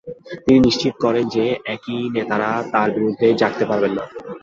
তিনি 0.43 0.59
নিশ্চিত 0.59 0.93
করেন 1.03 1.25
যে 1.35 1.45
একই 1.75 1.99
নেতারা 2.15 2.49
তাঁর 2.71 2.87
বিরুদ্ধে 2.95 3.27
জাগতে 3.41 3.63
পারবেন 3.65 3.91
না। 3.97 4.03